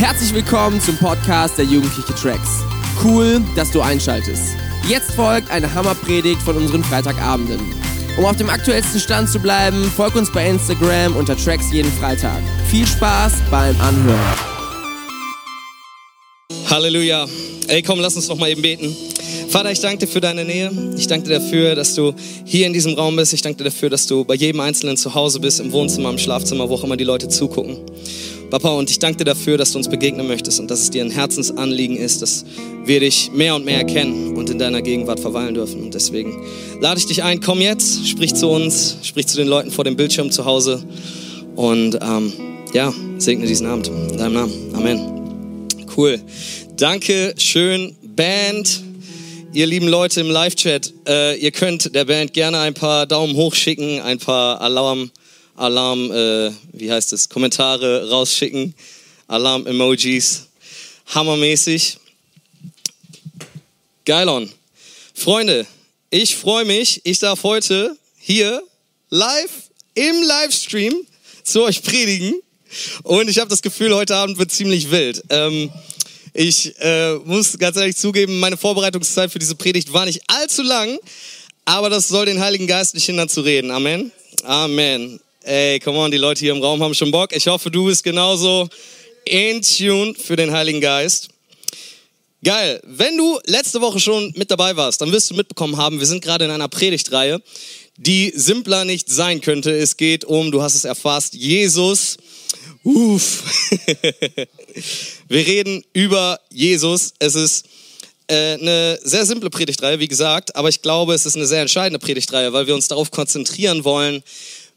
[0.00, 2.62] Herzlich willkommen zum Podcast der Jugendliche Tracks.
[3.04, 4.56] Cool, dass du einschaltest.
[4.88, 7.60] Jetzt folgt eine Hammerpredigt von unseren Freitagabenden.
[8.16, 12.38] Um auf dem aktuellsten Stand zu bleiben, folg uns bei Instagram unter Tracks jeden Freitag.
[12.70, 14.36] Viel Spaß beim Anhören.
[16.70, 17.26] Halleluja.
[17.68, 18.96] Ey, komm, lass uns noch mal eben beten.
[19.50, 20.72] Vater, ich danke dir für deine Nähe.
[20.96, 22.14] Ich danke dir dafür, dass du
[22.46, 23.34] hier in diesem Raum bist.
[23.34, 26.16] Ich danke dir dafür, dass du bei jedem Einzelnen zu Hause bist, im Wohnzimmer, im
[26.18, 27.76] Schlafzimmer, wo auch immer die Leute zugucken.
[28.50, 31.04] Papa, und ich danke dir dafür, dass du uns begegnen möchtest und dass es dir
[31.04, 32.44] ein Herzensanliegen ist, dass
[32.84, 35.84] wir dich mehr und mehr erkennen und in deiner Gegenwart verweilen dürfen.
[35.84, 36.36] Und deswegen
[36.80, 39.94] lade ich dich ein, komm jetzt, sprich zu uns, sprich zu den Leuten vor dem
[39.94, 40.82] Bildschirm zu Hause
[41.54, 42.32] und ähm,
[42.74, 44.74] ja, segne diesen Abend in deinem Namen.
[44.74, 45.68] Amen.
[45.96, 46.20] Cool.
[46.76, 48.82] Danke, schön, Band.
[49.52, 53.54] Ihr lieben Leute im Live-Chat, äh, ihr könnt der Band gerne ein paar Daumen hoch
[53.54, 55.10] schicken, ein paar Alarm
[55.60, 58.74] Alarm, äh, wie heißt es, Kommentare rausschicken,
[59.28, 60.46] Alarm-Emojis,
[61.06, 61.98] hammermäßig.
[64.06, 64.50] Geilon.
[65.14, 65.66] Freunde,
[66.08, 68.62] ich freue mich, ich darf heute hier
[69.10, 69.50] live
[69.94, 70.94] im Livestream
[71.44, 72.40] zu euch predigen
[73.02, 75.22] und ich habe das Gefühl, heute Abend wird ziemlich wild.
[75.28, 75.70] Ähm,
[76.32, 80.98] ich äh, muss ganz ehrlich zugeben, meine Vorbereitungszeit für diese Predigt war nicht allzu lang,
[81.66, 83.70] aber das soll den Heiligen Geist nicht hindern zu reden.
[83.70, 84.10] Amen.
[84.42, 85.20] Amen.
[85.42, 87.34] Ey, come on, die Leute hier im Raum haben schon Bock.
[87.34, 88.68] Ich hoffe, du bist genauso
[89.24, 91.28] in tune für den Heiligen Geist.
[92.44, 92.78] Geil.
[92.84, 96.22] Wenn du letzte Woche schon mit dabei warst, dann wirst du mitbekommen haben, wir sind
[96.22, 97.40] gerade in einer Predigtreihe,
[97.96, 99.70] die simpler nicht sein könnte.
[99.70, 102.18] Es geht um, du hast es erfasst, Jesus.
[102.82, 103.42] Uff.
[105.28, 107.14] wir reden über Jesus.
[107.18, 107.64] Es ist
[108.26, 111.98] äh, eine sehr simple Predigtreihe, wie gesagt, aber ich glaube, es ist eine sehr entscheidende
[111.98, 114.22] Predigtreihe, weil wir uns darauf konzentrieren wollen,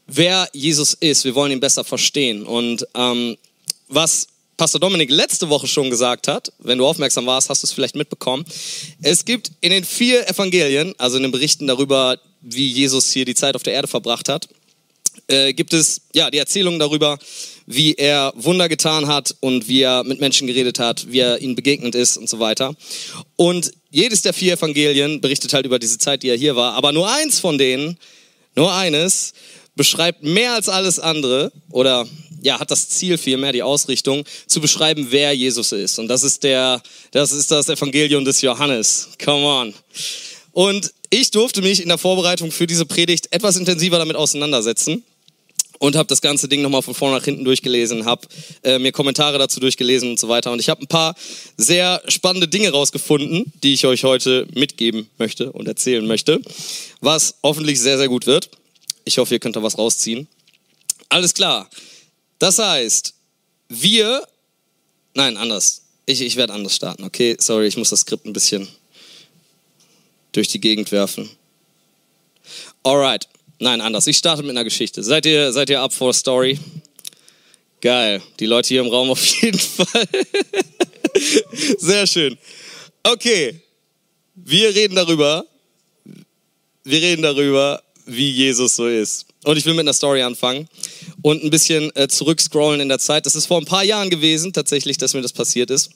[0.06, 1.24] wer Jesus ist.
[1.24, 2.44] Wir wollen ihn besser verstehen.
[2.44, 3.36] Und ähm,
[3.88, 7.72] was Pastor Dominik letzte Woche schon gesagt hat, wenn du aufmerksam warst, hast du es
[7.72, 8.44] vielleicht mitbekommen.
[9.02, 13.34] Es gibt in den vier Evangelien, also in den Berichten darüber, wie Jesus hier die
[13.34, 14.48] Zeit auf der Erde verbracht hat,
[15.28, 17.18] äh, gibt es ja die Erzählung darüber,
[17.66, 21.54] wie er Wunder getan hat und wie er mit Menschen geredet hat, wie er ihnen
[21.54, 22.74] begegnet ist und so weiter.
[23.36, 26.74] Und jedes der vier Evangelien berichtet halt über diese Zeit, die er hier war.
[26.74, 27.98] Aber nur eins von denen,
[28.54, 29.32] nur eines,
[29.76, 32.06] beschreibt mehr als alles andere oder
[32.42, 35.98] ja, hat das Ziel vielmehr, die Ausrichtung, zu beschreiben, wer Jesus ist.
[35.98, 39.08] Und das ist der, das ist das Evangelium des Johannes.
[39.22, 39.74] Come on.
[40.52, 45.02] Und ich durfte mich in der Vorbereitung für diese Predigt etwas intensiver damit auseinandersetzen
[45.78, 48.26] und habe das ganze Ding nochmal von vorne nach hinten durchgelesen, habe
[48.62, 50.52] äh, mir Kommentare dazu durchgelesen und so weiter.
[50.52, 51.14] Und ich habe ein paar
[51.56, 56.40] sehr spannende Dinge rausgefunden, die ich euch heute mitgeben möchte und erzählen möchte,
[57.00, 58.50] was hoffentlich sehr, sehr gut wird.
[59.04, 60.28] Ich hoffe, ihr könnt da was rausziehen.
[61.08, 61.68] Alles klar.
[62.38, 63.14] Das heißt,
[63.68, 64.26] wir,
[65.14, 65.82] nein, anders.
[66.06, 67.36] Ich, ich werde anders starten, okay?
[67.38, 68.68] Sorry, ich muss das Skript ein bisschen
[70.32, 71.30] durch die Gegend werfen.
[72.82, 73.28] Alright.
[73.58, 74.06] Nein, anders.
[74.06, 75.02] Ich starte mit einer Geschichte.
[75.02, 76.58] Seid ihr, seid ihr up for a story?
[77.80, 78.22] Geil.
[78.40, 80.08] Die Leute hier im Raum auf jeden Fall.
[81.78, 82.36] Sehr schön.
[83.02, 83.60] Okay.
[84.34, 85.46] Wir reden darüber.
[86.82, 89.26] Wir reden darüber, wie Jesus so ist.
[89.44, 90.68] Und ich will mit einer Story anfangen
[91.22, 93.26] und ein bisschen äh, zurückscrollen in der Zeit.
[93.26, 95.90] Das ist vor ein paar Jahren gewesen, tatsächlich, dass mir das passiert ist.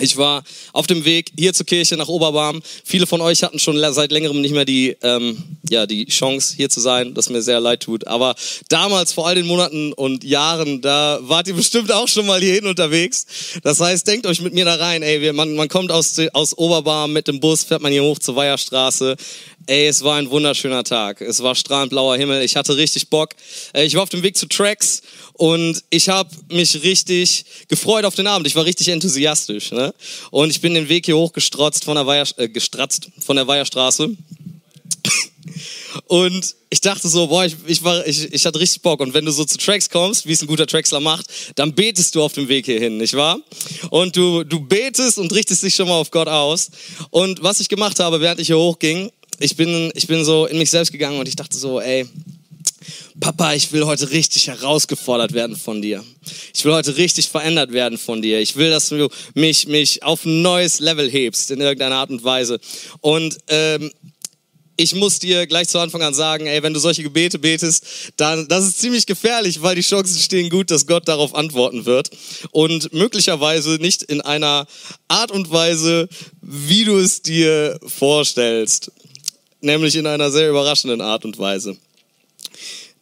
[0.00, 2.60] Ich war auf dem Weg hier zur Kirche nach Oberbarm.
[2.84, 6.68] Viele von euch hatten schon seit längerem nicht mehr die, ähm, ja, die Chance, hier
[6.68, 8.06] zu sein, das mir sehr leid tut.
[8.06, 8.34] Aber
[8.68, 12.66] damals, vor all den Monaten und Jahren, da wart ihr bestimmt auch schon mal hierhin
[12.66, 13.26] unterwegs.
[13.62, 15.02] Das heißt, denkt euch mit mir da rein.
[15.02, 18.36] Ey, man, man kommt aus, aus Oberbarm mit dem Bus, fährt man hier hoch zur
[18.36, 19.16] Weiherstraße.
[19.68, 21.20] Ey, es war ein wunderschöner Tag.
[21.20, 22.42] Es war strahlend blauer Himmel.
[22.42, 23.34] Ich hatte richtig Bock.
[23.74, 25.02] Äh, ich war auf dem Weg zu Tracks
[25.34, 28.46] und ich habe mich richtig gefreut auf den Abend.
[28.46, 29.67] Ich war richtig enthusiastisch.
[29.72, 29.94] Ne?
[30.30, 34.10] Und ich bin den Weg hier hochgestrotzt von der, Weiher, äh, gestratzt von der Weiherstraße.
[36.06, 39.00] Und ich dachte so, boah, ich, ich, war, ich, ich hatte richtig Bock.
[39.00, 42.14] Und wenn du so zu Tracks kommst, wie es ein guter Tracksler macht, dann betest
[42.14, 43.38] du auf dem Weg hierhin, nicht wahr?
[43.90, 46.70] Und du, du betest und richtest dich schon mal auf Gott aus.
[47.10, 49.10] Und was ich gemacht habe, während ich hier hochging,
[49.40, 52.06] ich bin, ich bin so in mich selbst gegangen und ich dachte so, ey,
[53.20, 56.04] Papa, ich will heute richtig herausgefordert werden von dir.
[56.54, 58.40] Ich will heute richtig verändert werden von dir.
[58.40, 62.24] Ich will, dass du mich, mich auf ein neues Level hebst in irgendeiner Art und
[62.24, 62.60] Weise.
[63.00, 63.90] Und ähm,
[64.76, 67.84] ich muss dir gleich zu Anfang an sagen, ey, wenn du solche Gebete betest,
[68.16, 72.10] dann das ist ziemlich gefährlich, weil die Chancen stehen gut, dass Gott darauf antworten wird
[72.52, 74.68] und möglicherweise nicht in einer
[75.08, 76.08] Art und Weise,
[76.40, 78.92] wie du es dir vorstellst
[79.60, 81.76] nämlich in einer sehr überraschenden Art und Weise.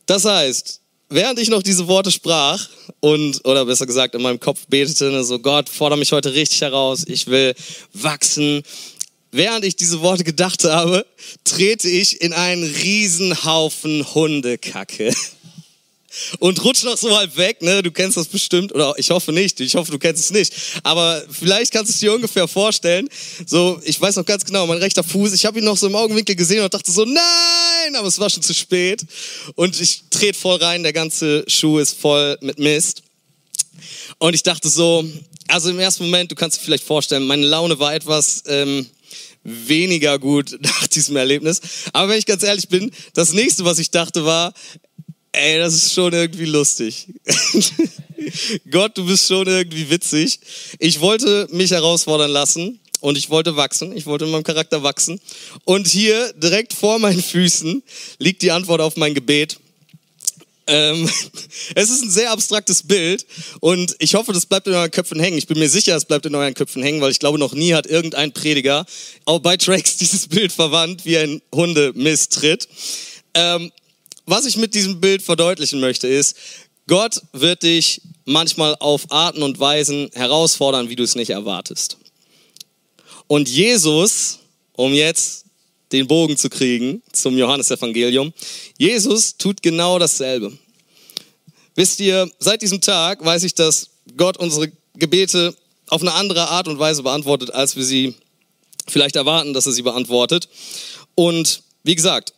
[0.07, 2.69] Das heißt, während ich noch diese Worte sprach
[3.01, 7.05] und, oder besser gesagt, in meinem Kopf betete, so Gott, fordere mich heute richtig heraus,
[7.07, 7.55] ich will
[7.93, 8.63] wachsen.
[9.33, 11.05] Während ich diese Worte gedacht habe,
[11.45, 15.13] trete ich in einen Riesenhaufen Hundekacke
[16.39, 17.83] und rutsch noch so halb weg, ne?
[17.83, 20.53] Du kennst das bestimmt, oder ich hoffe nicht, ich hoffe, du kennst es nicht.
[20.83, 23.09] Aber vielleicht kannst du es dir ungefähr vorstellen.
[23.47, 25.95] So, ich weiß noch ganz genau, mein rechter Fuß, ich habe ihn noch so im
[25.95, 29.05] Augenwinkel gesehen und dachte so, nein, aber es war schon zu spät.
[29.55, 33.03] Und ich trete voll rein, der ganze Schuh ist voll mit Mist.
[34.19, 35.05] Und ich dachte so,
[35.49, 38.87] also im ersten Moment, du kannst dir vielleicht vorstellen, meine Laune war etwas ähm,
[39.45, 41.61] weniger gut nach diesem Erlebnis.
[41.93, 44.53] Aber wenn ich ganz ehrlich bin, das nächste, was ich dachte, war,
[45.37, 47.07] ey, das ist schon irgendwie lustig.
[48.71, 50.41] Gott, du bist schon irgendwie witzig.
[50.79, 53.97] Ich wollte mich herausfordern lassen und ich wollte wachsen.
[53.97, 55.21] Ich wollte in meinem Charakter wachsen.
[55.65, 57.83] Und hier direkt vor meinen Füßen
[58.19, 59.59] liegt die Antwort auf mein Gebet.
[60.67, 61.09] Ähm,
[61.75, 63.25] es ist ein sehr abstraktes Bild
[63.61, 65.39] und ich hoffe, das bleibt in euren Köpfen hängen.
[65.39, 67.75] Ich bin mir sicher, es bleibt in euren Köpfen hängen, weil ich glaube, noch nie
[67.75, 68.85] hat irgendein Prediger
[69.27, 72.69] auch bei Tracks dieses Bild verwandt, wie ein Hundemist tritt.
[73.35, 73.71] Ähm,
[74.27, 76.37] was ich mit diesem Bild verdeutlichen möchte, ist,
[76.89, 81.97] Gott wird dich manchmal auf Arten und Weisen herausfordern, wie du es nicht erwartest.
[83.27, 84.39] Und Jesus,
[84.73, 85.47] um jetzt
[85.93, 88.33] den Bogen zu kriegen zum Johannesevangelium,
[88.79, 90.57] Jesus tut genau dasselbe.
[91.75, 95.55] Wisst ihr, seit diesem Tag weiß ich, dass Gott unsere Gebete
[95.89, 98.15] auf eine andere Art und Weise beantwortet, als wir sie
[98.89, 100.49] vielleicht erwarten, dass er sie beantwortet.
[101.15, 102.33] Und wie gesagt,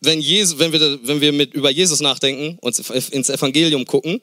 [0.00, 2.78] wenn, Jesus, wenn, wir, wenn wir mit, über Jesus nachdenken und
[3.10, 4.20] ins Evangelium gucken,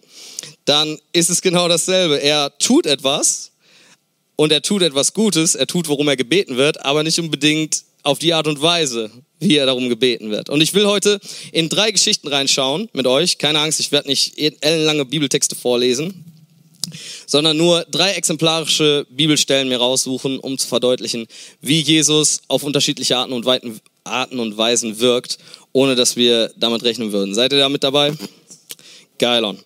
[0.66, 2.18] dann ist es genau dasselbe.
[2.22, 3.52] Er tut etwas
[4.36, 8.20] und er tut etwas Gutes, er tut, worum er gebeten wird, aber nicht unbedingt auf
[8.20, 10.50] die Art und Weise, wie er darum gebeten wird.
[10.50, 11.20] Und ich will heute
[11.52, 13.38] in drei Geschichten reinschauen mit euch.
[13.38, 16.24] Keine Angst, ich werde nicht ellenlange Bibeltexte vorlesen,
[17.26, 21.28] sondern nur drei exemplarische Bibelstellen mir raussuchen, um zu verdeutlichen,
[21.62, 23.46] wie Jesus auf unterschiedliche Arten und
[24.08, 25.38] Arten und Weisen wirkt,
[25.72, 27.34] ohne dass wir damit rechnen würden.
[27.34, 28.14] Seid ihr da mit dabei?
[29.20, 29.60] Geilon.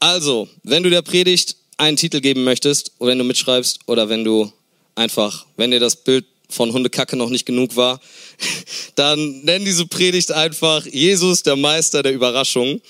[0.00, 4.24] Also, wenn du der Predigt einen Titel geben möchtest, oder wenn du mitschreibst, oder wenn
[4.24, 4.52] du
[4.94, 8.00] einfach, wenn dir das Bild von Hundekacke noch nicht genug war,
[8.94, 12.80] dann nenn diese Predigt einfach Jesus, der Meister der Überraschung,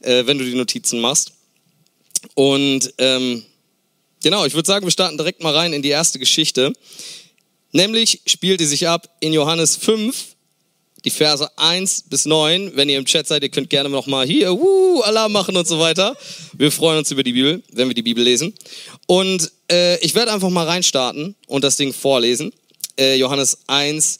[0.00, 1.32] äh, wenn du die Notizen machst.
[2.34, 3.44] Und ähm,
[4.22, 6.72] genau, ich würde sagen, wir starten direkt mal rein in die erste Geschichte.
[7.72, 10.36] Nämlich spielt die sich ab in Johannes 5,
[11.04, 12.72] die Verse 1 bis 9.
[12.74, 15.78] Wenn ihr im Chat seid, ihr könnt gerne nochmal hier uh, Alarm machen und so
[15.80, 16.16] weiter.
[16.52, 18.54] Wir freuen uns über die Bibel, wenn wir die Bibel lesen.
[19.06, 22.52] Und äh, ich werde einfach mal reinstarten und das Ding vorlesen.
[22.98, 24.18] Äh, Johannes 1,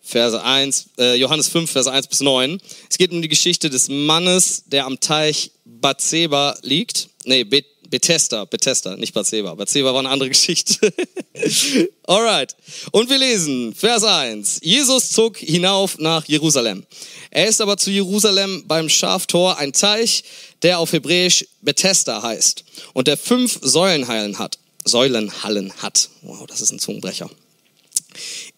[0.00, 2.58] Verse 1, äh, Johannes 5, Verse 1 bis 9.
[2.88, 7.08] Es geht um die Geschichte des Mannes, der am Teich Bathseba liegt.
[7.24, 9.54] Nee, Bet Bethesda, Bethesda, nicht Bathseba.
[9.54, 10.92] Bathseba war eine andere Geschichte.
[12.04, 12.56] Alright.
[12.92, 14.60] Und wir lesen, Vers 1.
[14.62, 16.84] Jesus zog hinauf nach Jerusalem.
[17.30, 20.24] Er ist aber zu Jerusalem beim Schaftor ein Teich,
[20.62, 24.58] der auf Hebräisch Bethesda heißt und der fünf Säulenhallen hat.
[24.84, 26.08] Säulenhallen hat.
[26.22, 27.28] Wow, das ist ein Zungenbrecher.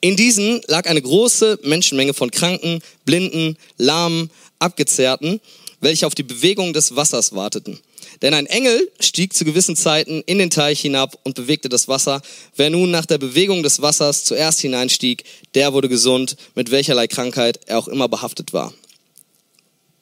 [0.01, 5.41] In diesen lag eine große Menschenmenge von Kranken, Blinden, Lahmen, Abgezehrten,
[5.81, 7.79] welche auf die Bewegung des Wassers warteten.
[8.23, 12.21] Denn ein Engel stieg zu gewissen Zeiten in den Teich hinab und bewegte das Wasser.
[12.57, 17.61] Wer nun nach der Bewegung des Wassers zuerst hineinstieg, der wurde gesund, mit welcherlei Krankheit
[17.67, 18.73] er auch immer behaftet war.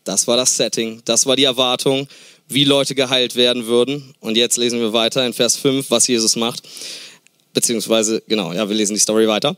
[0.04, 2.06] Das war das Setting, das war die Erwartung,
[2.48, 4.14] wie Leute geheilt werden würden.
[4.20, 6.62] Und jetzt lesen wir weiter in Vers 5, was Jesus macht.
[7.52, 9.56] Beziehungsweise, genau, ja, wir lesen die Story weiter.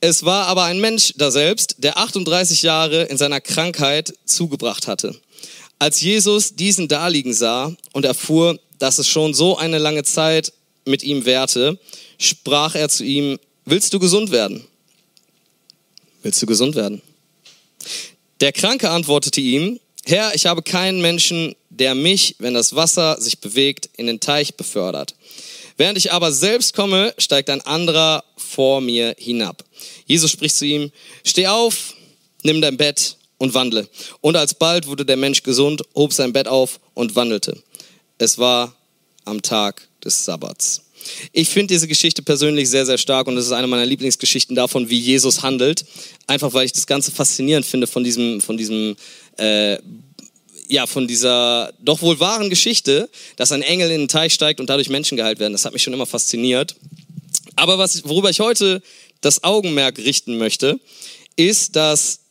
[0.00, 5.14] Es war aber ein Mensch da selbst, der 38 Jahre in seiner Krankheit zugebracht hatte.
[5.82, 10.52] Als Jesus diesen daliegen sah und erfuhr, dass es schon so eine lange Zeit
[10.84, 11.76] mit ihm währte,
[12.18, 14.64] sprach er zu ihm, willst du gesund werden?
[16.22, 17.02] Willst du gesund werden?
[18.40, 23.40] Der Kranke antwortete ihm, Herr, ich habe keinen Menschen, der mich, wenn das Wasser sich
[23.40, 25.16] bewegt, in den Teich befördert.
[25.78, 29.64] Während ich aber selbst komme, steigt ein anderer vor mir hinab.
[30.06, 30.92] Jesus spricht zu ihm,
[31.24, 31.94] steh auf,
[32.44, 33.88] nimm dein Bett und wandle.
[34.20, 37.60] Und alsbald wurde der Mensch gesund, hob sein Bett auf und wandelte.
[38.16, 38.76] Es war
[39.24, 40.82] am Tag des Sabbats.
[41.32, 44.88] Ich finde diese Geschichte persönlich sehr, sehr stark und es ist eine meiner Lieblingsgeschichten davon,
[44.88, 45.84] wie Jesus handelt.
[46.28, 48.94] Einfach weil ich das Ganze faszinierend finde von diesem, von diesem,
[49.38, 49.76] äh,
[50.68, 54.70] ja, von dieser doch wohl wahren Geschichte, dass ein Engel in den Teich steigt und
[54.70, 55.52] dadurch Menschen geheilt werden.
[55.52, 56.76] Das hat mich schon immer fasziniert.
[57.56, 58.80] Aber was, worüber ich heute
[59.20, 60.78] das Augenmerk richten möchte,
[61.34, 62.21] ist, dass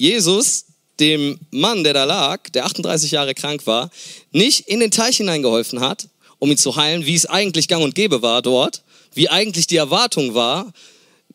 [0.00, 0.64] Jesus
[0.98, 3.90] dem Mann, der da lag, der 38 Jahre krank war,
[4.32, 7.94] nicht in den Teich hineingeholfen hat, um ihn zu heilen, wie es eigentlich gang und
[7.94, 8.82] gäbe war dort,
[9.14, 10.72] wie eigentlich die Erwartung war,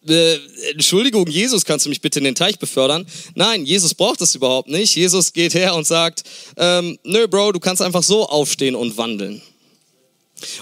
[0.07, 0.37] äh,
[0.71, 3.07] Entschuldigung, Jesus, kannst du mich bitte in den Teich befördern?
[3.33, 4.95] Nein, Jesus braucht das überhaupt nicht.
[4.95, 6.23] Jesus geht her und sagt,
[6.57, 9.41] ähm, nö, Bro, du kannst einfach so aufstehen und wandeln.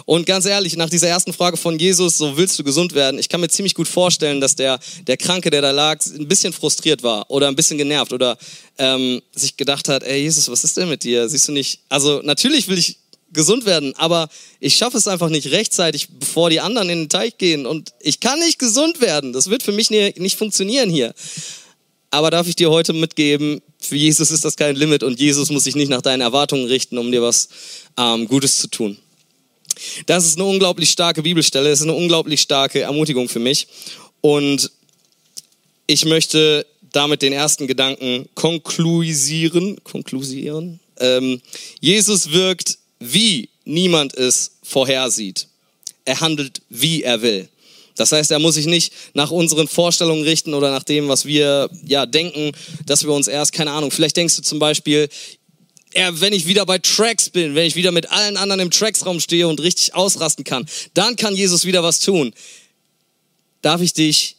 [0.06, 3.30] Und ganz ehrlich, nach dieser ersten Frage von Jesus, so willst du gesund werden, ich
[3.30, 7.04] kann mir ziemlich gut vorstellen, dass der, der Kranke, der da lag, ein bisschen frustriert
[7.04, 8.38] war oder ein bisschen genervt oder
[8.78, 11.30] ähm, sich gedacht hat, ey Jesus, was ist denn mit dir?
[11.30, 12.98] Siehst du nicht, also natürlich will ich
[13.34, 17.38] gesund werden, aber ich schaffe es einfach nicht rechtzeitig, bevor die anderen in den Teich
[17.38, 19.34] gehen und ich kann nicht gesund werden.
[19.34, 21.14] Das wird für mich nicht, funktionieren hier.
[22.12, 25.64] Aber darf ich dir heute mitgeben, für Jesus ist das kein Limit und Jesus muss
[25.64, 27.50] sich nicht nach deinen Erwartungen richten, um dir was
[27.98, 28.98] ähm, Gutes zu tun.
[30.06, 33.68] Das ist eine unglaublich starke Bibelstelle, das ist eine unglaublich starke Ermutigung für mich.
[34.22, 34.72] Und
[35.88, 39.78] ich möchte damit den ersten Gedanken konklusieren.
[39.84, 40.80] konklusieren.
[41.00, 41.42] Ähm,
[41.82, 45.48] Jesus wirkt, wie niemand es vorhersieht.
[46.06, 47.50] Er handelt, wie er will.
[47.96, 51.70] Das heißt, er muss sich nicht nach unseren Vorstellungen richten oder nach dem, was wir
[51.86, 52.52] ja denken,
[52.86, 55.10] dass wir uns erst, keine Ahnung, vielleicht denkst du zum Beispiel,
[55.96, 59.20] er, wenn ich wieder bei Tracks bin, wenn ich wieder mit allen anderen im Tracksraum
[59.20, 62.34] stehe und richtig ausrasten kann, dann kann Jesus wieder was tun.
[63.62, 64.36] Darf ich dich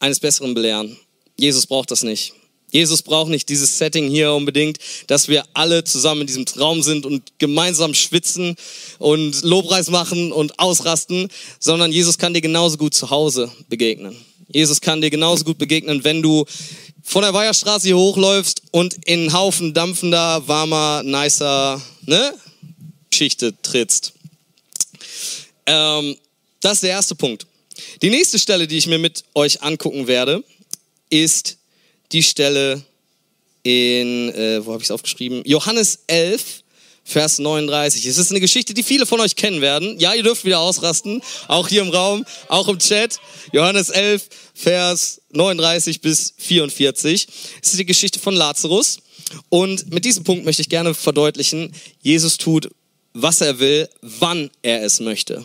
[0.00, 0.96] eines Besseren belehren?
[1.36, 2.34] Jesus braucht das nicht.
[2.74, 7.06] Jesus braucht nicht dieses Setting hier unbedingt, dass wir alle zusammen in diesem Traum sind
[7.06, 8.56] und gemeinsam schwitzen
[8.98, 11.28] und Lobpreis machen und ausrasten,
[11.60, 14.16] sondern Jesus kann dir genauso gut zu Hause begegnen.
[14.48, 16.44] Jesus kann dir genauso gut begegnen, wenn du
[17.02, 22.34] von der Weiherstraße hier hochläufst und in einen Haufen dampfender, warmer, nicer ne,
[23.10, 24.12] Geschichte trittst.
[25.66, 26.16] Ähm,
[26.60, 27.46] das ist der erste Punkt.
[28.02, 30.42] Die nächste Stelle, die ich mir mit euch angucken werde,
[31.10, 31.58] ist
[32.12, 32.82] die Stelle
[33.62, 35.42] in, äh, wo habe ich es aufgeschrieben?
[35.44, 36.63] Johannes 11,
[37.04, 38.06] Vers 39.
[38.06, 39.98] Es ist eine Geschichte, die viele von euch kennen werden.
[40.00, 43.18] Ja, ihr dürft wieder ausrasten, auch hier im Raum, auch im Chat.
[43.52, 47.28] Johannes 11, Vers 39 bis 44.
[47.62, 48.98] Es ist die Geschichte von Lazarus.
[49.48, 52.70] Und mit diesem Punkt möchte ich gerne verdeutlichen, Jesus tut,
[53.12, 55.44] was er will, wann er es möchte.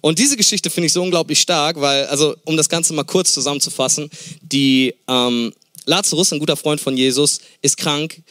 [0.00, 3.32] Und diese Geschichte finde ich so unglaublich stark, weil, also um das Ganze mal kurz
[3.34, 4.10] zusammenzufassen,
[4.42, 5.52] die ähm,
[5.86, 8.22] Lazarus, ein guter Freund von Jesus, ist krank.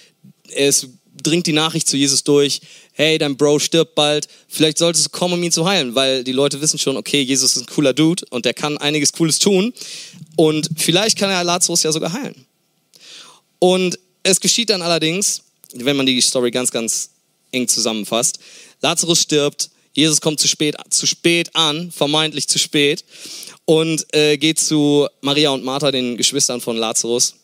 [0.50, 0.88] Er ist
[1.24, 2.62] dringt die Nachricht zu Jesus durch,
[2.94, 6.32] hey, dein Bro stirbt bald, vielleicht solltest du kommen, um ihn zu heilen, weil die
[6.32, 9.74] Leute wissen schon, okay, Jesus ist ein cooler Dude und der kann einiges Cooles tun
[10.36, 12.46] und vielleicht kann er Lazarus ja sogar heilen.
[13.60, 15.42] Und es geschieht dann allerdings,
[15.74, 17.10] wenn man die Story ganz, ganz
[17.52, 18.40] eng zusammenfasst,
[18.82, 23.06] Lazarus stirbt, Jesus kommt zu spät, zu spät an, vermeintlich zu spät
[23.64, 27.36] und äh, geht zu Maria und Martha, den Geschwistern von Lazarus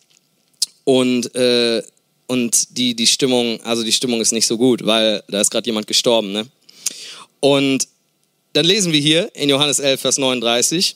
[0.83, 1.81] und äh,
[2.31, 5.65] und die, die Stimmung, also die Stimmung ist nicht so gut, weil da ist gerade
[5.65, 6.31] jemand gestorben.
[6.31, 6.47] Ne?
[7.41, 7.89] Und
[8.53, 10.95] dann lesen wir hier in Johannes 11, Vers 39,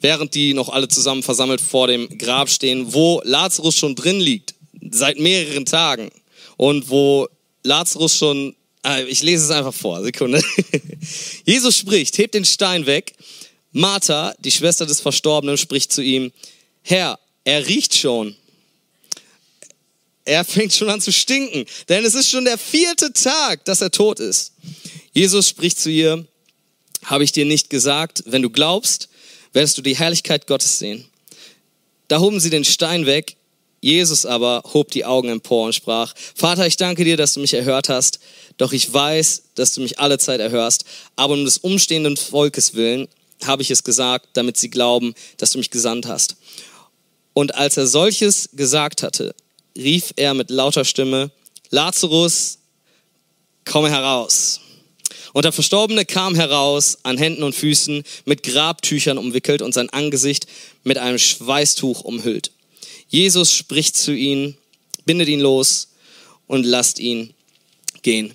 [0.00, 4.54] während die noch alle zusammen versammelt vor dem Grab stehen, wo Lazarus schon drin liegt,
[4.90, 6.10] seit mehreren Tagen.
[6.56, 7.28] Und wo
[7.62, 10.42] Lazarus schon, äh, ich lese es einfach vor, Sekunde.
[11.44, 13.12] Jesus spricht, hebt den Stein weg.
[13.72, 16.32] Martha, die Schwester des Verstorbenen, spricht zu ihm,
[16.80, 18.36] Herr, er riecht schon
[20.26, 23.90] er fängt schon an zu stinken, denn es ist schon der vierte Tag, dass er
[23.90, 24.52] tot ist.
[25.12, 26.26] Jesus spricht zu ihr,
[27.04, 29.08] habe ich dir nicht gesagt, wenn du glaubst,
[29.52, 31.06] wirst du die Herrlichkeit Gottes sehen.
[32.08, 33.36] Da hoben sie den Stein weg,
[33.80, 37.54] Jesus aber hob die Augen empor und sprach, Vater, ich danke dir, dass du mich
[37.54, 38.18] erhört hast,
[38.56, 43.08] doch ich weiß, dass du mich alle Zeit erhörst, aber um des umstehenden Volkes willen
[43.44, 46.36] habe ich es gesagt, damit sie glauben, dass du mich gesandt hast.
[47.32, 49.34] Und als er solches gesagt hatte,
[49.76, 51.30] rief er mit lauter Stimme,
[51.70, 52.58] Lazarus,
[53.64, 54.60] komme heraus.
[55.32, 60.46] Und der Verstorbene kam heraus, an Händen und Füßen mit Grabtüchern umwickelt und sein Angesicht
[60.82, 62.52] mit einem Schweißtuch umhüllt.
[63.08, 64.56] Jesus spricht zu ihnen,
[65.04, 65.88] bindet ihn los
[66.46, 67.34] und lasst ihn
[68.02, 68.34] gehen.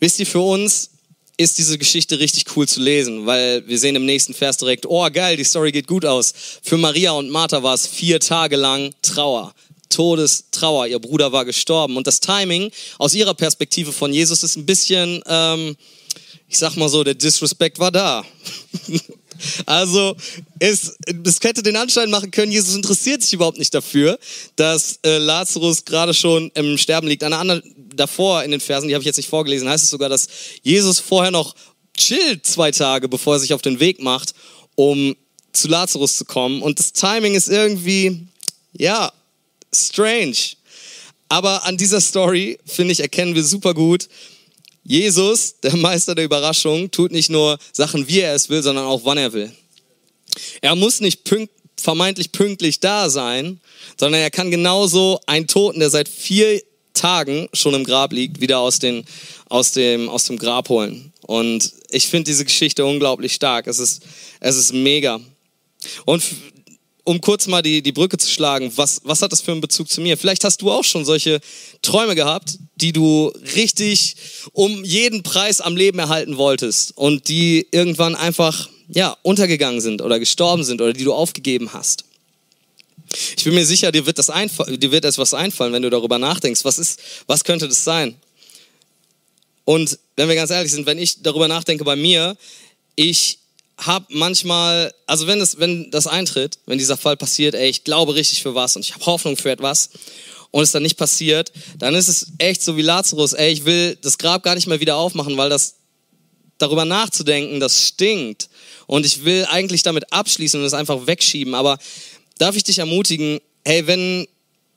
[0.00, 0.90] Wisst ihr, für uns
[1.36, 5.08] ist diese Geschichte richtig cool zu lesen, weil wir sehen im nächsten Vers direkt, oh
[5.10, 6.34] geil, die Story geht gut aus.
[6.62, 9.54] Für Maria und Martha war es vier Tage lang Trauer.
[9.88, 10.86] Todestrauer.
[10.86, 11.96] Ihr Bruder war gestorben.
[11.96, 15.76] Und das Timing aus ihrer Perspektive von Jesus ist ein bisschen, ähm,
[16.48, 18.24] ich sag mal so, der Disrespect war da.
[19.66, 20.16] Also
[20.58, 24.18] es, es hätte den Anschein machen können, Jesus interessiert sich überhaupt nicht dafür,
[24.56, 27.22] dass äh, Lazarus gerade schon im Sterben liegt.
[27.22, 27.62] An anderen,
[27.94, 30.28] davor in den Versen, die habe ich jetzt nicht vorgelesen, heißt es sogar, dass
[30.62, 31.54] Jesus vorher noch
[31.96, 34.34] chillt zwei Tage, bevor er sich auf den Weg macht,
[34.74, 35.16] um
[35.52, 36.62] zu Lazarus zu kommen.
[36.62, 38.26] Und das Timing ist irgendwie,
[38.72, 39.12] ja,
[39.74, 40.56] strange.
[41.28, 44.08] Aber an dieser Story, finde ich, erkennen wir super gut,
[44.84, 49.02] Jesus, der Meister der Überraschung, tut nicht nur Sachen, wie er es will, sondern auch
[49.04, 49.52] wann er will.
[50.62, 53.60] Er muss nicht pünkt, vermeintlich pünktlich da sein,
[53.98, 56.62] sondern er kann genauso einen Toten, der seit vier
[56.94, 59.04] Tagen schon im Grab liegt, wieder aus, den,
[59.48, 61.12] aus, dem, aus dem Grab holen.
[61.22, 63.66] Und ich finde diese Geschichte unglaublich stark.
[63.66, 64.02] Es ist,
[64.40, 65.20] es ist mega.
[66.06, 66.24] Und
[67.08, 69.88] um kurz mal die, die Brücke zu schlagen, was, was hat das für einen Bezug
[69.88, 70.18] zu mir?
[70.18, 71.40] Vielleicht hast du auch schon solche
[71.80, 74.16] Träume gehabt, die du richtig
[74.52, 80.18] um jeden Preis am Leben erhalten wolltest und die irgendwann einfach ja, untergegangen sind oder
[80.18, 82.04] gestorben sind oder die du aufgegeben hast.
[83.38, 86.62] Ich bin mir sicher, dir wird, das dir wird etwas einfallen, wenn du darüber nachdenkst.
[86.66, 88.16] Was, ist, was könnte das sein?
[89.64, 92.36] Und wenn wir ganz ehrlich sind, wenn ich darüber nachdenke bei mir,
[92.96, 93.38] ich
[93.78, 98.14] habe manchmal, also wenn das, wenn das eintritt, wenn dieser Fall passiert, ey, ich glaube
[98.14, 99.90] richtig für was und ich habe Hoffnung für etwas
[100.50, 103.96] und es dann nicht passiert, dann ist es echt so wie Lazarus, ey, ich will
[104.02, 105.76] das Grab gar nicht mehr wieder aufmachen, weil das
[106.58, 108.48] darüber nachzudenken, das stinkt
[108.88, 111.78] und ich will eigentlich damit abschließen und es einfach wegschieben, aber
[112.38, 114.26] darf ich dich ermutigen, hey, wenn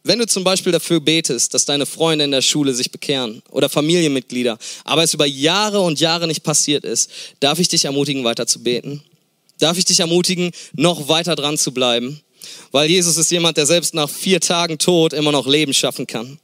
[0.03, 3.69] wenn du zum Beispiel dafür betest, dass deine Freunde in der Schule sich bekehren oder
[3.69, 8.47] Familienmitglieder, aber es über Jahre und Jahre nicht passiert ist, darf ich dich ermutigen, weiter
[8.47, 9.03] zu beten?
[9.59, 12.19] Darf ich dich ermutigen, noch weiter dran zu bleiben?
[12.71, 16.39] Weil Jesus ist jemand, der selbst nach vier Tagen Tod immer noch Leben schaffen kann.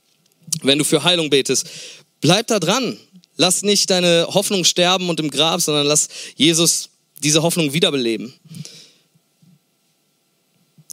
[0.62, 1.66] Wenn du für Heilung betest,
[2.22, 2.98] bleib da dran.
[3.38, 6.90] Lass nicht deine Hoffnung sterben und im Grab, sondern lass Jesus
[7.24, 8.34] diese Hoffnung wiederbeleben.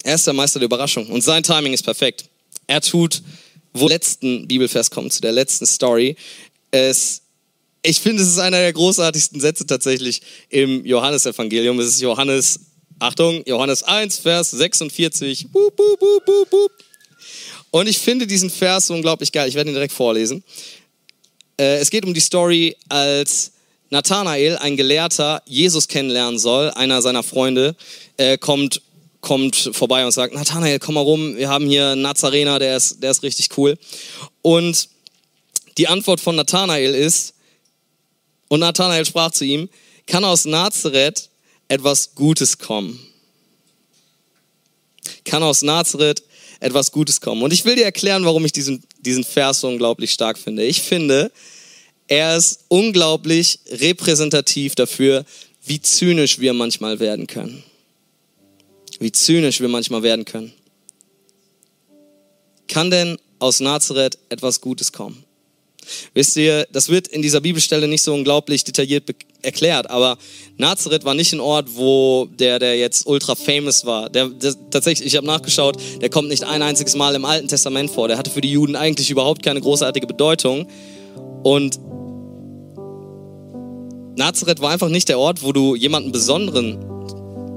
[0.03, 2.29] Er ist der Meister der Überraschung und sein Timing ist perfekt
[2.67, 3.23] er tut,
[3.73, 6.17] wo letzten Bibelvers kommt, zu der letzten Story.
[6.71, 7.23] Es,
[7.83, 11.79] ich finde, es ist einer der großartigsten Sätze tatsächlich im Johannesevangelium.
[11.81, 12.61] Es ist Johannes,
[12.99, 15.49] Achtung, Johannes 1, Vers 46.
[15.51, 16.73] Boop, boop, boop, boop, boop.
[17.71, 19.49] Und ich finde diesen Vers unglaublich geil.
[19.49, 20.45] Ich werde ihn direkt vorlesen.
[21.59, 23.53] Äh, es geht um die Story, als
[23.91, 26.71] Nathanael, ein Gelehrter, Jesus kennenlernen soll.
[26.71, 27.77] Einer seiner Freunde
[28.17, 28.83] äh, kommt
[29.25, 33.03] kommt vorbei und sagt, Nathanael, komm mal rum, wir haben hier einen Nazarener, der ist,
[33.03, 33.79] der ist richtig cool.
[34.43, 34.91] Und
[35.79, 37.33] die Antwort von Nathanael ist,
[38.49, 39.71] und Nathanael sprach zu ihm,
[40.07, 41.31] kann aus Nazareth
[41.69, 43.01] etwas Gutes kommen?
[45.25, 46.23] Kann aus Nazareth
[46.61, 47.43] etwas Gutes kommen?
[47.43, 50.65] Und ich will dir erklären, warum ich diesen, diesen Vers so unglaublich stark finde.
[50.65, 51.33] Ich finde,
[52.09, 55.25] er ist unglaublich repräsentativ dafür,
[55.65, 57.65] wie zynisch wir manchmal werden können
[59.05, 60.51] wie zynisch wir manchmal werden können.
[62.69, 65.23] Kann denn aus Nazareth etwas Gutes kommen?
[66.15, 70.17] Wisst ihr, das wird in dieser Bibelstelle nicht so unglaublich detailliert erklärt, aber
[70.57, 74.09] Nazareth war nicht ein Ort, wo der, der jetzt ultra famous war.
[74.09, 77.91] Der, der tatsächlich, ich habe nachgeschaut, der kommt nicht ein einziges Mal im Alten Testament
[77.91, 78.09] vor.
[78.09, 80.67] Der hatte für die Juden eigentlich überhaupt keine großartige Bedeutung.
[81.43, 81.79] Und
[84.17, 86.94] Nazareth war einfach nicht der Ort, wo du jemanden Besonderen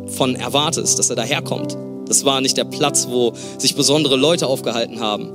[0.09, 1.77] von erwartest, dass er daherkommt.
[2.07, 5.29] Das war nicht der Platz, wo sich besondere Leute aufgehalten haben.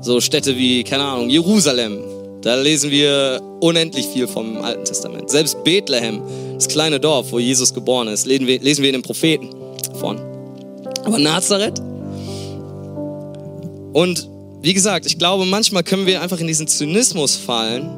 [0.00, 1.98] So Städte wie, keine Ahnung, Jerusalem.
[2.42, 5.28] Da lesen wir unendlich viel vom Alten Testament.
[5.28, 6.22] Selbst Bethlehem,
[6.54, 9.50] das kleine Dorf, wo Jesus geboren ist, lesen wir, lesen wir in den Propheten
[9.98, 10.18] von.
[11.04, 11.80] Aber Nazareth?
[13.92, 14.28] Und
[14.60, 17.90] wie gesagt, ich glaube, manchmal können wir einfach in diesen Zynismus fallen,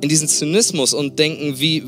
[0.00, 1.84] in diesen Zynismus und denken, wie,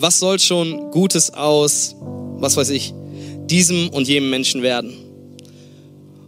[0.00, 1.94] was soll schon Gutes aus,
[2.38, 2.94] was weiß ich,
[3.46, 4.94] diesem und jenem Menschen werden?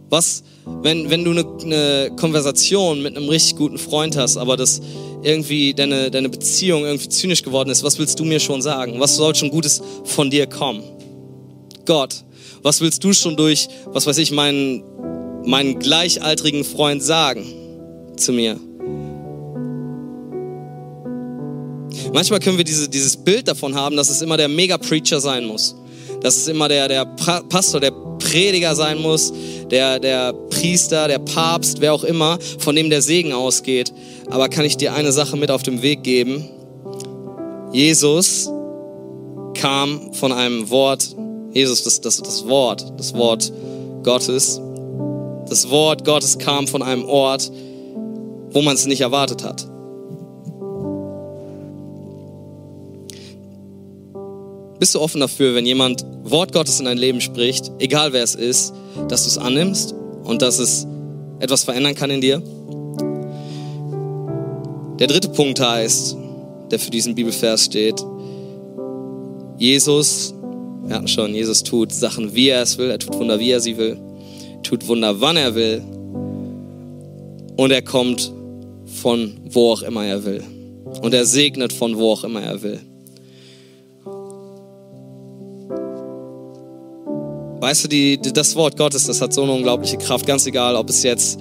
[0.09, 0.43] Was,
[0.83, 4.81] wenn, wenn du eine, eine Konversation mit einem richtig guten Freund hast, aber das
[5.23, 8.99] irgendwie deine, deine Beziehung irgendwie zynisch geworden ist, was willst du mir schon sagen?
[8.99, 10.83] Was soll schon Gutes von dir kommen?
[11.85, 12.23] Gott,
[12.61, 14.83] was willst du schon durch, was weiß ich, meinen,
[15.45, 17.45] meinen gleichaltrigen Freund sagen
[18.17, 18.59] zu mir?
[22.11, 25.75] Manchmal können wir diese, dieses Bild davon haben, dass es immer der Mega-Preacher sein muss.
[26.21, 29.33] Dass es immer der, der Pastor, der Prediger sein muss,
[29.69, 33.93] der, der Priester, der Papst, wer auch immer, von dem der Segen ausgeht.
[34.29, 36.49] Aber kann ich dir eine Sache mit auf den Weg geben?
[37.71, 38.49] Jesus
[39.55, 41.15] kam von einem Wort,
[41.51, 43.51] Jesus, das, das, das Wort, das Wort
[44.03, 44.61] Gottes.
[45.49, 47.51] Das Wort Gottes kam von einem Ort,
[48.51, 49.67] wo man es nicht erwartet hat.
[54.83, 58.35] Bist du offen dafür, wenn jemand Wort Gottes in dein Leben spricht, egal wer es
[58.35, 58.73] ist,
[59.07, 60.85] dass du es annimmst und dass es
[61.39, 62.43] etwas verändern kann in dir?
[64.99, 66.17] Der dritte Punkt heißt,
[66.69, 68.05] der für diesen Bibelvers steht,
[69.57, 70.33] Jesus,
[70.85, 73.61] wir hatten schon, Jesus tut Sachen, wie er es will, er tut Wunder, wie er
[73.61, 73.97] sie will.
[74.63, 75.81] tut Wunder, wann er will.
[77.55, 78.33] Und er kommt
[79.01, 80.43] von wo auch immer er will.
[81.01, 82.81] Und er segnet von wo auch immer er will.
[87.63, 90.25] Weißt du, die, das Wort Gottes, das hat so eine unglaubliche Kraft.
[90.25, 91.39] Ganz egal, ob es jetzt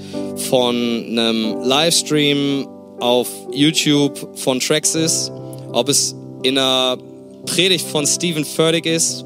[0.48, 2.68] von einem Livestream
[3.00, 5.32] auf YouTube von Tracks ist,
[5.72, 6.96] ob es in einer
[7.46, 9.24] Predigt von Stephen Furtick ist,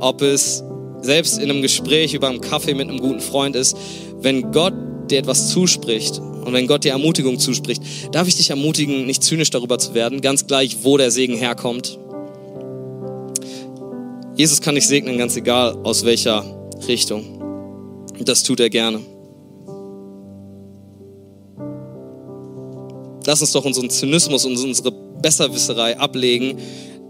[0.00, 0.64] ob es
[1.02, 3.76] selbst in einem Gespräch über einen Kaffee mit einem guten Freund ist.
[4.22, 4.72] Wenn Gott
[5.10, 9.50] dir etwas zuspricht und wenn Gott dir Ermutigung zuspricht, darf ich dich ermutigen, nicht zynisch
[9.50, 11.98] darüber zu werden, ganz gleich, wo der Segen herkommt.
[14.40, 16.42] Jesus kann dich segnen, ganz egal aus welcher
[16.88, 17.42] Richtung.
[18.18, 19.00] Und das tut er gerne.
[23.26, 26.56] Lass uns doch unseren Zynismus und unsere Besserwisserei ablegen.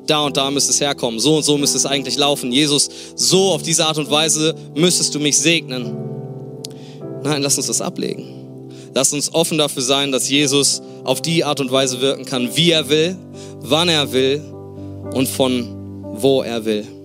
[0.09, 1.21] Da und da müsste es herkommen.
[1.21, 2.51] So und so müsste es eigentlich laufen.
[2.51, 5.97] Jesus, so auf diese Art und Weise müsstest du mich segnen.
[7.23, 8.73] Nein, lass uns das ablegen.
[8.93, 12.73] Lass uns offen dafür sein, dass Jesus auf die Art und Weise wirken kann, wie
[12.73, 13.17] er will,
[13.61, 14.43] wann er will
[15.15, 15.77] und von
[16.17, 17.00] wo er will.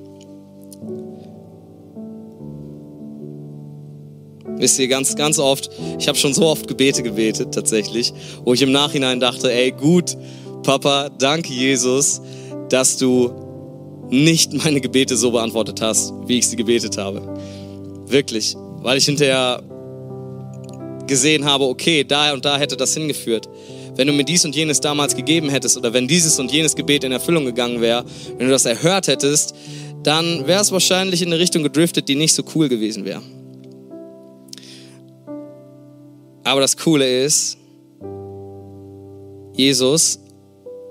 [4.57, 8.13] Wisst ihr, ganz, ganz oft, ich habe schon so oft Gebete gebetet tatsächlich,
[8.43, 10.15] wo ich im Nachhinein dachte, ey, gut,
[10.63, 12.21] Papa, danke Jesus,
[12.69, 13.31] dass du
[14.09, 17.21] nicht meine Gebete so beantwortet hast, wie ich sie gebetet habe.
[18.07, 19.61] Wirklich, weil ich hinterher
[21.07, 23.47] gesehen habe, okay, da und da hätte das hingeführt.
[23.95, 27.03] Wenn du mir dies und jenes damals gegeben hättest oder wenn dieses und jenes Gebet
[27.03, 28.03] in Erfüllung gegangen wäre,
[28.37, 29.55] wenn du das erhört hättest,
[30.03, 33.21] dann wäre es wahrscheinlich in eine Richtung gedriftet, die nicht so cool gewesen wäre.
[36.45, 37.57] Aber das Coole ist,
[39.55, 40.19] Jesus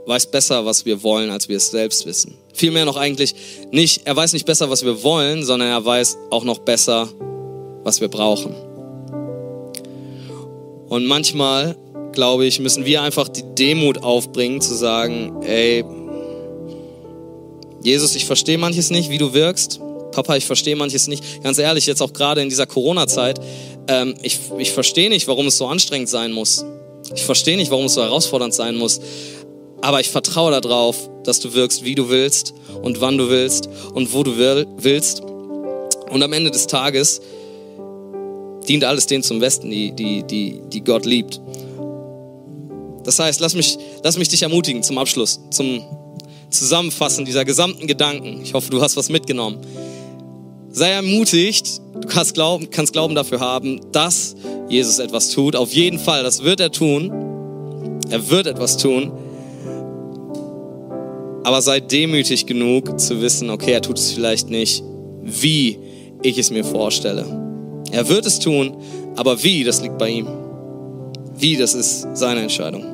[0.06, 2.34] weiß besser, was wir wollen, als wir es selbst wissen.
[2.52, 3.34] Vielmehr noch eigentlich
[3.70, 7.08] nicht, er weiß nicht besser, was wir wollen, sondern er weiß auch noch besser,
[7.84, 8.52] was wir brauchen.
[10.88, 11.76] Und manchmal,
[12.12, 15.84] glaube ich, müssen wir einfach die Demut aufbringen, zu sagen, ey,
[17.82, 19.80] Jesus, ich verstehe manches nicht, wie du wirkst.
[20.10, 21.42] Papa, ich verstehe manches nicht.
[21.42, 23.40] Ganz ehrlich, jetzt auch gerade in dieser Corona-Zeit,
[23.88, 26.64] ähm, ich, ich verstehe nicht, warum es so anstrengend sein muss.
[27.14, 29.00] Ich verstehe nicht, warum es so herausfordernd sein muss.
[29.82, 34.12] Aber ich vertraue darauf, dass du wirkst, wie du willst und wann du willst und
[34.12, 35.20] wo du willst.
[35.20, 37.20] Und am Ende des Tages
[38.66, 41.40] dient alles denen zum Besten, die, die, die, die Gott liebt.
[43.04, 45.84] Das heißt, lass mich, lass mich dich ermutigen zum Abschluss, zum
[46.48, 48.40] Zusammenfassen dieser gesamten Gedanken.
[48.42, 49.58] Ich hoffe, du hast was mitgenommen.
[50.76, 54.34] Sei ermutigt, du kannst Glauben, kannst Glauben dafür haben, dass
[54.68, 55.54] Jesus etwas tut.
[55.54, 57.12] Auf jeden Fall, das wird er tun.
[58.10, 59.12] Er wird etwas tun.
[61.44, 64.82] Aber sei demütig genug zu wissen, okay, er tut es vielleicht nicht,
[65.22, 65.78] wie
[66.22, 67.24] ich es mir vorstelle.
[67.92, 68.76] Er wird es tun,
[69.14, 70.26] aber wie, das liegt bei ihm.
[71.36, 72.84] Wie, das ist seine Entscheidung.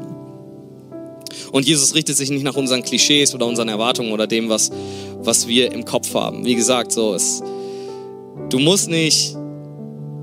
[1.51, 4.71] Und Jesus richtet sich nicht nach unseren Klischees oder unseren Erwartungen oder dem, was,
[5.23, 6.45] was wir im Kopf haben.
[6.45, 7.43] Wie gesagt, so ist,
[8.51, 9.37] du musst nicht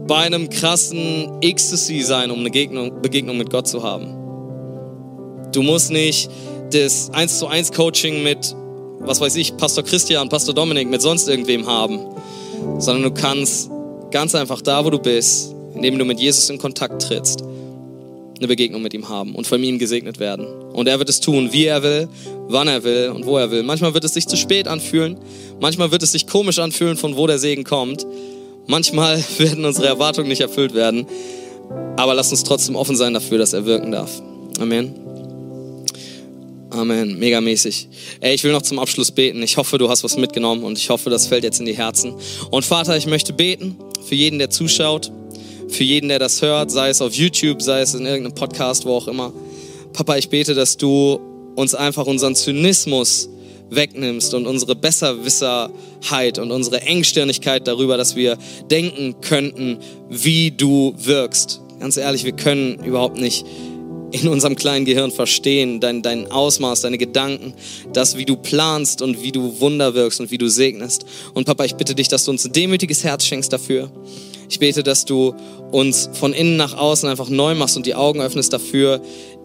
[0.07, 4.13] bei einem krassen Ecstasy sein, um eine Begegnung, Begegnung mit Gott zu haben.
[5.51, 6.29] Du musst nicht
[6.71, 8.55] das 1 zu 1 Coaching mit,
[8.99, 11.99] was weiß ich, Pastor Christian, Pastor Dominik, mit sonst irgendwem haben,
[12.77, 13.69] sondern du kannst
[14.11, 17.43] ganz einfach da, wo du bist, indem du mit Jesus in Kontakt trittst,
[18.39, 20.45] eine Begegnung mit ihm haben und von ihm gesegnet werden.
[20.73, 22.07] Und er wird es tun, wie er will,
[22.47, 23.63] wann er will und wo er will.
[23.63, 25.17] Manchmal wird es sich zu spät anfühlen,
[25.59, 28.05] manchmal wird es sich komisch anfühlen, von wo der Segen kommt.
[28.67, 31.07] Manchmal werden unsere Erwartungen nicht erfüllt werden,
[31.95, 34.21] aber lass uns trotzdem offen sein dafür, dass er wirken darf.
[34.59, 35.07] Amen.
[36.69, 37.87] Amen, megamäßig.
[38.19, 39.41] Ey, ich will noch zum Abschluss beten.
[39.41, 42.13] Ich hoffe, du hast was mitgenommen und ich hoffe, das fällt jetzt in die Herzen.
[42.51, 45.11] Und Vater, ich möchte beten für jeden, der zuschaut,
[45.69, 48.95] für jeden, der das hört, sei es auf YouTube, sei es in irgendeinem Podcast, wo
[48.95, 49.33] auch immer.
[49.93, 51.19] Papa, ich bete, dass du
[51.55, 53.29] uns einfach unseren Zynismus
[53.69, 58.37] wegnimmst und unsere Besserwisserheit und unsere Engstirnigkeit darüber, dass wir
[58.69, 59.77] denken könnten,
[60.09, 61.61] wie du wirkst.
[61.79, 63.45] Ganz ehrlich, wir können überhaupt nicht
[64.11, 67.53] in unserem kleinen Gehirn verstehen, dein, dein Ausmaß, deine Gedanken,
[67.91, 71.05] das, wie du planst und wie du Wunder wirkst und wie du segnest.
[71.33, 73.91] Und Papa, ich bitte dich, dass du uns ein demütiges Herz schenkst dafür.
[74.49, 75.35] Ich bete, dass du
[75.71, 79.01] uns von innen nach außen einfach neu machst und die Augen öffnest dafür,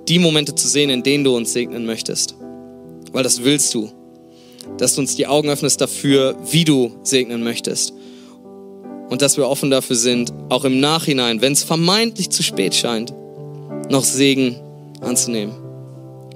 [0.09, 2.35] die Momente zu sehen, in denen du uns segnen möchtest.
[3.13, 3.91] Weil das willst du.
[4.79, 7.93] Dass du uns die Augen öffnest dafür, wie du segnen möchtest.
[9.09, 13.13] Und dass wir offen dafür sind, auch im Nachhinein, wenn es vermeintlich zu spät scheint,
[13.91, 14.57] noch Segen
[15.01, 15.55] anzunehmen.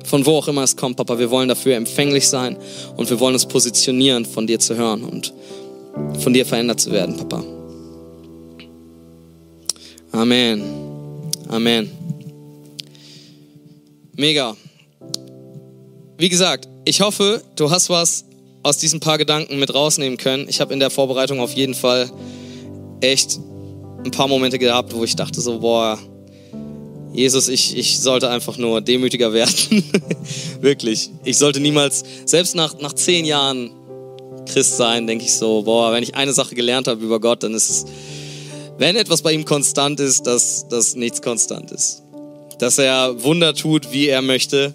[0.04, 2.56] Von wo auch immer es kommt, Papa, wir wollen dafür empfänglich sein
[2.96, 5.32] und wir wollen uns positionieren, von dir zu hören und
[6.20, 7.55] von dir verändert zu werden, Papa.
[10.16, 10.62] Amen.
[11.46, 11.90] Amen.
[14.16, 14.56] Mega.
[16.16, 18.24] Wie gesagt, ich hoffe, du hast was
[18.62, 20.48] aus diesen paar Gedanken mit rausnehmen können.
[20.48, 22.10] Ich habe in der Vorbereitung auf jeden Fall
[23.02, 23.38] echt
[24.06, 25.98] ein paar Momente gehabt, wo ich dachte so, boah,
[27.12, 29.84] Jesus, ich, ich sollte einfach nur demütiger werden.
[30.62, 31.10] Wirklich.
[31.24, 33.70] Ich sollte niemals, selbst nach, nach zehn Jahren
[34.46, 37.52] Christ sein, denke ich so, boah, wenn ich eine Sache gelernt habe über Gott, dann
[37.52, 37.84] ist es,
[38.78, 42.02] wenn etwas bei ihm konstant ist, dass, dass nichts konstant ist.
[42.58, 44.74] Dass er Wunder tut, wie er möchte,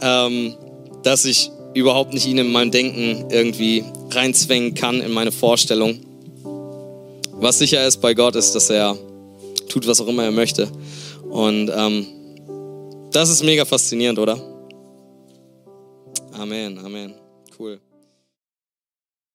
[0.00, 0.54] ähm,
[1.02, 6.00] dass ich überhaupt nicht ihn in meinem Denken irgendwie reinzwängen kann, in meine Vorstellung.
[7.34, 8.96] Was sicher ist bei Gott, ist, dass er
[9.68, 10.68] tut, was auch immer er möchte.
[11.28, 12.06] Und ähm,
[13.12, 14.40] das ist mega faszinierend, oder?
[16.32, 17.14] Amen, Amen.
[17.58, 17.80] Cool.